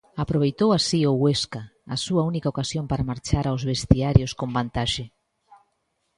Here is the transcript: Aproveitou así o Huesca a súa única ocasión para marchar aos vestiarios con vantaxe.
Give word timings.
Aproveitou 0.23 0.69
así 0.79 0.99
o 1.11 1.13
Huesca 1.21 1.61
a 1.93 1.95
súa 2.05 2.23
única 2.31 2.51
ocasión 2.53 2.85
para 2.91 3.07
marchar 3.11 3.45
aos 3.47 3.63
vestiarios 3.71 4.31
con 4.39 4.49
vantaxe. 4.57 5.05